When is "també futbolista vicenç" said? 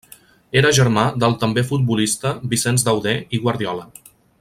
1.43-2.87